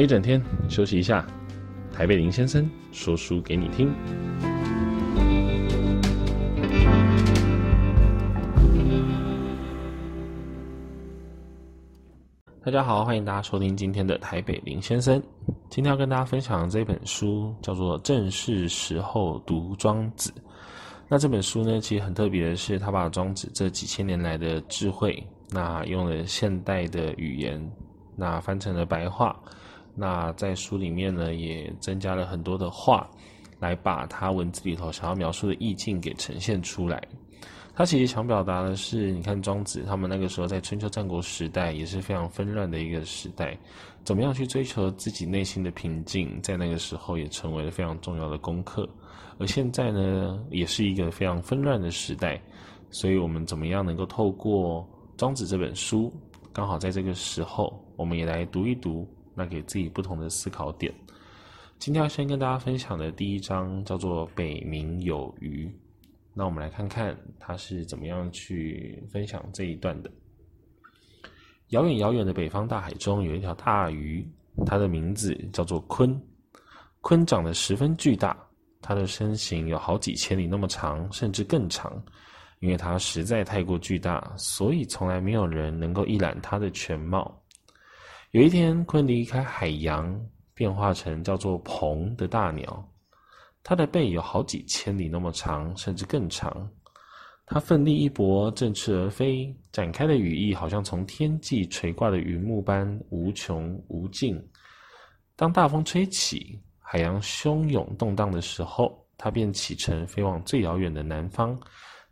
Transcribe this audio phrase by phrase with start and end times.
[0.00, 1.26] 一整天，休息一下。
[1.92, 3.92] 台北林先生说书给你听。
[12.64, 15.20] 大家好，欢迎大家收听今天的台北林先生。
[15.70, 20.30] 今天要跟大家分享这本书叫做《正是时候读庄子》。
[21.08, 27.58] 那这本书呢，其实很特别的是，他把庄子这几千年来的智慧，那用了现代的语言，
[28.14, 29.34] 那翻成了白话。
[29.98, 33.08] 那在书里面呢，也增加了很多的画，
[33.58, 37.02] 来把他文字里头想要描述的意境给呈现出来。
[37.74, 43.56] 他其实想表达的是，你看庄子他们那个时候在春秋战国时代也是非常纷乱的一个时代，
[44.04, 48.88] 怎么样去追求自己内心的平静，在那个时候也成为了非常重要的功课。
[49.38, 52.40] 而现在呢，也是一个非常纷乱的时代，
[52.90, 54.84] 所以我们怎么样能够透过
[55.16, 56.12] 庄子这本书，
[56.52, 59.06] 刚好在这个时候，我们也来读一读，
[59.38, 60.92] 那给自己不同的思考点。
[61.78, 65.66] 今天要先跟大家分享的第一章叫做《北冥有鱼》。
[66.34, 70.10] 那我们来看看他是怎么样去分享这一段的。
[71.68, 74.28] 遥远遥远的北方大海中有一条大鱼，
[74.66, 76.20] 它的名字叫做鲲。
[77.00, 78.36] 鲲长得十分巨大，
[78.82, 82.02] 它的身形有好几千里那么长，甚至更长。
[82.58, 87.40] 因为它实在太过巨大，所以从来没有人能够一览它的全貌。
[88.32, 90.20] 有一天，鲲离开海洋，
[90.52, 92.86] 变化成叫做鹏的大鸟。
[93.62, 96.70] 它的背有好几千里那么长，甚至更长。
[97.46, 104.38] 它奋力一搏，振翅而飞，展开的羽翼好像从天际垂挂的云幕般无穷无尽。
[105.34, 111.58] 当大风吹起，海洋汹涌动荡的时候，它便启程飞往最遥远的南方，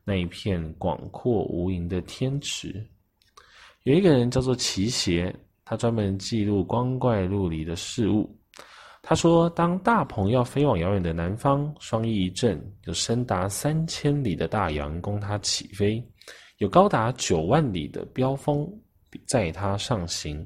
[0.03, 2.83] 那一片广阔无垠的天池。
[3.83, 5.35] 有一个人叫做奇邪，
[5.67, 8.35] 他专门记录光怪陆离的事物。
[9.03, 16.03] 他说：“当大鹏要飞往遥远的南方，双翼一振，有深达三千里的大洋供它起飞，
[16.59, 18.69] 有高达九万里的飙风
[19.27, 20.45] 载它上行。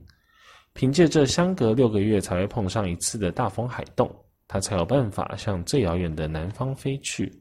[0.72, 4.10] 凭借这相隔六个月才会碰上一次的大风海动，
[4.46, 7.32] 它才有办法向最遥远的南方飞去。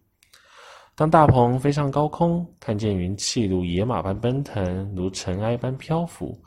[0.96, 6.42] 当大鹏飞上高空，看见云气如野马般奔腾，如尘埃般漂浮，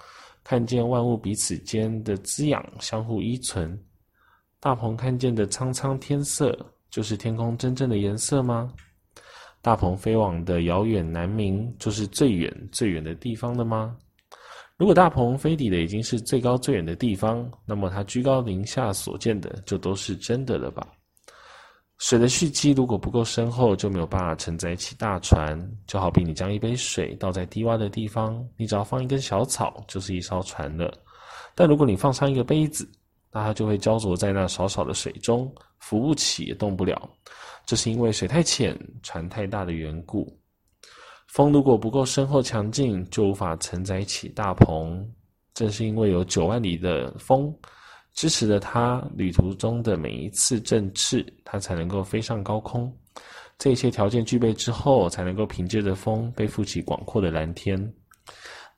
[0.44, 3.78] 看见万物彼此间的滋养相互依存。”
[4.60, 6.56] 大鹏看见的苍苍天色，
[6.90, 8.72] 就是天空真正的颜色吗？
[9.60, 13.96] 大鹏飞往的遥远南冥，就是最远最远的地方了吗？
[14.76, 20.86] 如果大鹏飞抵的已经是最高最远的地方，那么它居高临下所见的，就都是真的了吧？
[22.02, 25.56] 水的蓄积如果不够深厚，就没有办法承载起大船。
[25.86, 30.92] 就好比你将一杯水倒在低洼的地方，你只要放一根小草，就是一艘船了。
[31.54, 32.90] 但如果你放上一个杯子，
[33.30, 35.48] 那它就会焦灼在那少少的水中，
[35.78, 37.08] 浮不起也动不了。
[37.64, 40.36] 这是因为水太浅，船太大的缘故。
[41.28, 45.08] 风如果不够深厚强劲，就无法承载起大鹏。
[45.54, 47.54] 正是因为有九万里的风
[48.14, 52.94] 支持着它旅途中的每一次振翅，它才能够飞上高空。
[53.58, 57.92] 这些条件具备之后，才能够凭借着风背负起广阔的蓝天。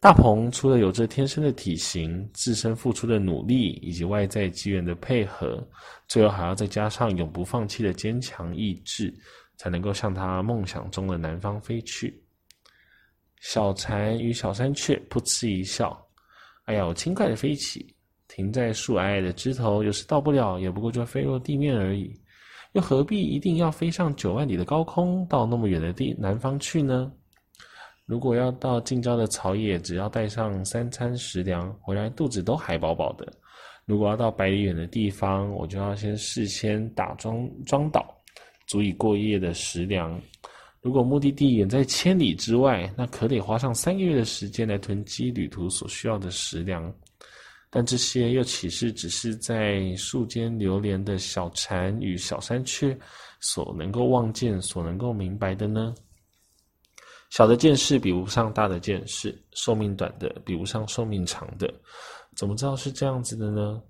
[0.00, 5.66] 大鹏除了有着天生的体型、自身付出的努力以及外在机缘的配合，
[6.06, 9.14] 最后还要再加上永不放弃的坚强意志，
[9.56, 12.22] 才能够向他梦想中的南方飞去。
[13.40, 15.98] 小蝉与小山雀噗嗤一笑
[16.66, 17.93] ：“哎呀，我轻快的飞起，
[18.34, 22.12] 停在树矮矮的枝头，有时到不了，也不过就飞落地面而已，
[22.72, 27.12] 又何必一定要飞上九万里的高空，到那么远的地南方去呢？”
[28.06, 33.32] 如果要到近郊的草野，只要带上三餐食粮，回来肚子都还饱饱的。
[33.86, 38.04] 如果要到百里远的地方，我就要先事先打桩桩倒，
[38.66, 40.20] 足以过夜的食粮。
[40.82, 46.92] 如果目的地远在千里之外，那可得花上三个月的时间来囤积旅途所需要的食粮。
[47.74, 52.96] 但这些又岂是只是在树间流连的小蝉与小山雀
[53.40, 55.92] 所能够望见、所能够明白的呢？
[57.30, 61.68] 小的见识比不上大的见识，寿命短的比不上寿命长的，
[62.36, 63.82] 怎么知道是这样子的呢？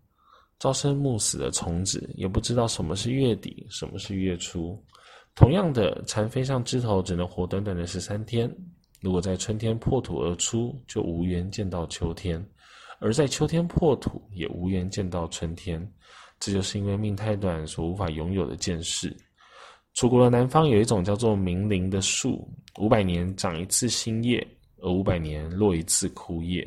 [0.59, 4.83] 朝生暮死的虫子也不知道什么是月底，什么是月初。
[5.35, 8.51] 同样的，蝉飞上枝头只能活短短的十三天，
[9.03, 12.43] 如果在春天破土而出，就无缘见到秋天；
[13.05, 15.87] 而在秋天破土，也无缘见到春天。
[16.41, 19.15] 这就是因为命太短所无法拥有的见识。
[19.93, 24.45] 楚国的南方有一种叫做冥灵的树，五百年长一次新叶，
[24.79, 26.67] 而五百年落一次枯叶。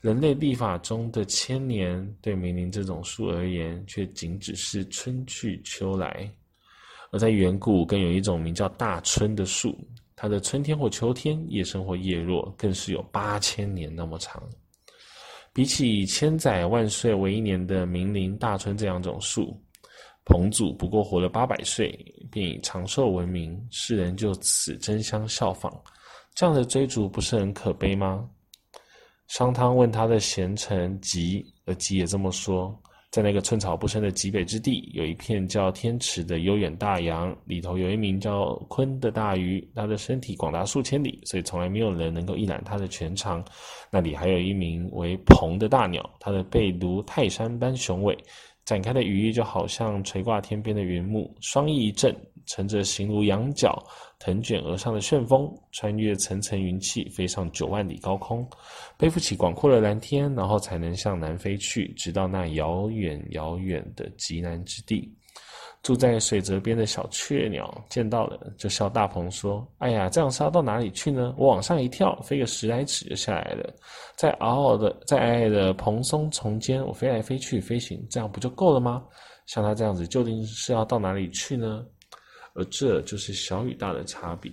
[0.00, 6.28] 人类历法中的千年，对梅林这种树而言，却仅只是春去秋来。
[7.12, 9.78] 而在远古，更有一种名叫大椿的树，
[10.16, 14.42] 它的春天或秋天，夜深或夜落，更是有八千年那么长。
[15.52, 19.60] 比起千载万岁为一年的明灵、大春这两种树，
[20.24, 21.90] 彭祖不过活了八百岁，
[22.30, 25.70] 便以长寿闻名，世人就此争相效仿。
[26.34, 28.26] 这样的追逐不是很可悲吗？
[29.28, 32.74] 商汤问他的贤臣吉，而吉也这么说。
[33.12, 43.44] 在那个寸草不生的极北之地，有一片叫天池的悠远大洋，里头有一名叫鲲的大鱼，它的身体广大数千里，所以从来没有人能够一览它的全长。
[43.90, 48.16] 那里还有一名为鹏的大鸟，它的背如泰山般雄伟，
[48.64, 52.16] 展开的羽翼就好像垂挂天边的云幕，双翼一振，
[52.46, 53.82] 乘着形如羊角。
[54.18, 58.48] 腾卷而上的旋风，穿越层层云气，飞上九万里高空，
[58.96, 65.12] 背负起广阔的蓝天，然后才能向南飞去，直到那遥远遥远的极南之地。
[65.82, 71.34] 住在水泽边的小雀鸟见到了，就笑大鹏说：“哎呀，这样是要到哪里去呢？
[71.36, 73.74] 我往上一跳，飞个十来尺就下来了。
[74.14, 79.02] 在嗷嗷的，在矮矮的蓬松丛间，我飞来飞去飞行，这样不就够了吗？
[79.46, 81.84] 像他这样子，究竟是要到哪里去呢？”
[82.54, 84.50] 而这就是小与大的差别。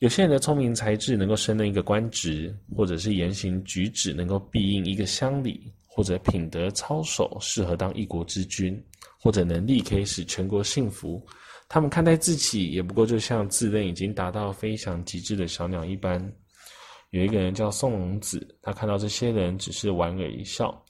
[0.00, 8.82] 有些人的聪明才智能够胜任一个官职，或者是言行举止能够庇应一个乡里，或者品德操守适合当一国之君，
[9.18, 11.24] 或者能力可以使全国幸福。
[11.68, 16.20] 他们看待自己，也不过就像自认已经达到飞翔极致的小鸟一般。
[17.10, 20.84] 有一个人叫宋龙子，他看到这些人只是莞尔一笑。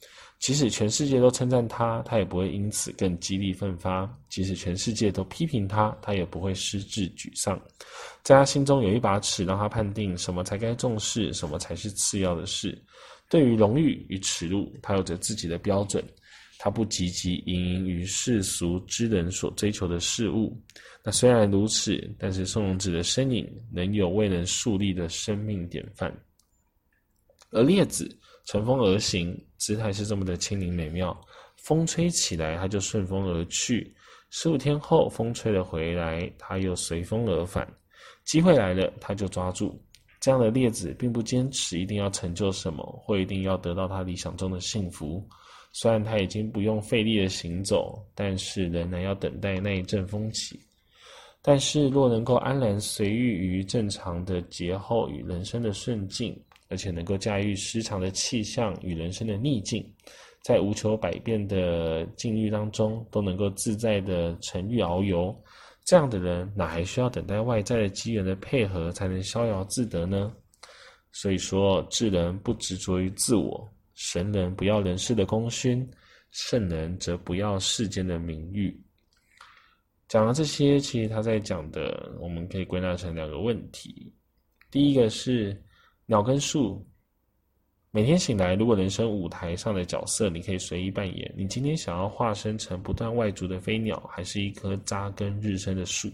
[0.44, 7.58] 即使全世界都称赞他，他也不会因此更激励奋发；即使全世界都批评他，他也不会失志沮丧。
[8.22, 12.78] 在他心中有一把尺，让他判定什么才该重视，什么才是次要的事。
[13.30, 16.04] 对于荣誉与耻辱，他有着自己的标准。
[16.58, 20.54] 他不汲汲营营于世俗之人所追求的事物。
[21.02, 26.14] 那虽然如此，但是宋龙子的身影仍有未能树立的生命典范。
[27.54, 28.06] 而列子。
[28.44, 31.18] 乘风而行，姿态是这么的轻灵美妙。
[31.56, 33.82] 风吹起来，它就顺风而去；
[34.28, 37.66] 十五天后，风吹了回来，它又随风而返。
[38.26, 39.82] 机会来了，它就抓住。
[40.20, 45.26] 这样的列子并不坚持一定要成就什么，或一定要得到他理想中的幸福。
[45.72, 50.60] 虽然他已经不用费力的行走，但是仍然要等待那一阵风起。
[51.40, 56.38] 但是，若能够安然随遇于正常的劫后与人生的顺境。
[56.68, 59.86] 而且能够驾驭失常的气象与人生的逆境，
[60.42, 65.34] 在无求百变的境遇当中，都能够自在的沉郁遨游。
[65.84, 70.34] 这样的人，哪还需要等待外在的机缘的配合，才能逍遥自得呢？
[71.12, 75.86] 所以说，智人不执着于自我，神人不要人世的功勋，
[76.30, 78.74] 圣人则不要世间的名誉。
[80.08, 84.10] 讲了这些，其实他在讲的，我们可以归纳成两个问题。
[84.70, 85.62] 第一个是。
[86.06, 86.86] 鸟跟树，
[87.90, 91.34] 每天醒来，如果人生舞台上的角色，你可以随意扮演。
[91.34, 96.10] 你今天想要化身成不断外逐的飞鸟，还是一棵扎根日升的树？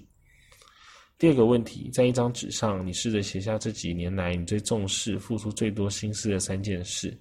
[1.18, 7.18] 第二个问题，在一张纸上，你试着写下这几年来你最重视、付出最多心思的三件事，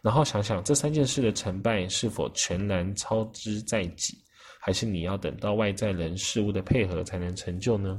[0.00, 4.16] 然后想想这三件事的成败是否全然操之在己，
[4.60, 7.98] 还是你要等到外在人事物的配合才能成就呢？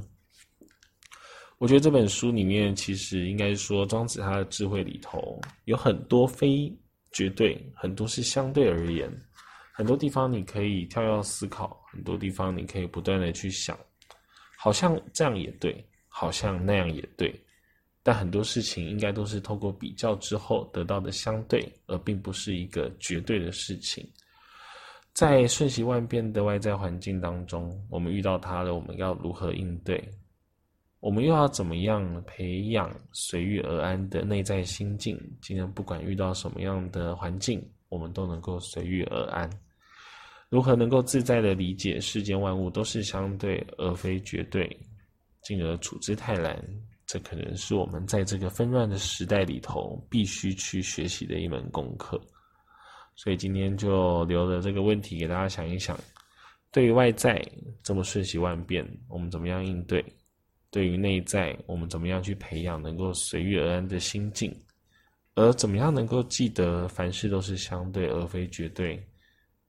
[1.64, 6.70] 我觉得这本书里面，其实应该说，庄子他的智慧里头有很多非
[7.10, 9.10] 绝对，很多是相对而言，
[9.72, 13.74] 很多地方你可以跳跃思考，很多地方你可以不断的去想，
[14.58, 17.34] 好像这样也对，好像那样也对，
[18.02, 24.06] 但很多事情应该都是透过比较之后得到的相对，而并不是一个绝对的事情。
[25.14, 30.06] 在瞬息万变的外在环境当中，我们遇到它了，我们要如何应对？
[31.04, 35.20] 我们又要怎么样培养随遇而安的内在心境？
[35.42, 39.48] 今天不管遇到什么样的环境，我们都能够随遇而安。
[40.48, 44.66] 如何能够自在地理解世间万物都是相对而非绝对，
[45.42, 46.58] 进而处之泰然？
[47.04, 52.18] 这可能是我们在这个纷乱的时代里头必须去学习的一门功课。
[53.14, 56.00] 所以今天就留了这个问题给大家想一想：
[56.72, 57.46] 对于外在
[57.82, 60.02] 这么瞬息万变，我们怎么样应对？
[60.74, 64.52] 对于内在，我们怎么样去培养能够随遇而安的心境？
[65.36, 69.00] 而怎么样能够记得凡事都是相对而非绝对？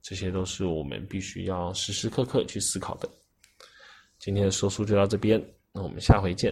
[0.02, 3.08] 这些都是我们必须要时时刻刻去思考的。
[4.18, 5.40] 今天的说书就到这边，
[5.72, 6.52] 那我们下回见。